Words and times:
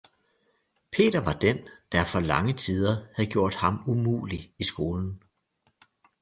Peter 0.91 1.19
var 1.23 1.33
den, 1.33 1.57
der 1.91 2.03
for 2.03 2.19
lange 2.19 2.53
tider 2.53 3.05
havde 3.15 3.29
gjort 3.29 3.55
ham 3.55 3.83
umulig 3.89 4.53
i 4.59 4.63
skolen? 4.63 5.21